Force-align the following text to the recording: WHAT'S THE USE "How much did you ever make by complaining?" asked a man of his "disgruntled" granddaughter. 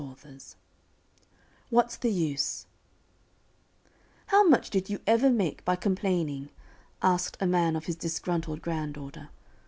WHAT'S 1.69 1.95
THE 1.97 2.09
USE 2.11 2.65
"How 4.25 4.41
much 4.43 4.71
did 4.71 4.89
you 4.89 4.99
ever 5.05 5.29
make 5.29 5.63
by 5.63 5.75
complaining?" 5.75 6.49
asked 7.03 7.37
a 7.39 7.45
man 7.45 7.75
of 7.75 7.85
his 7.85 7.97
"disgruntled" 7.97 8.63
granddaughter. 8.63 9.29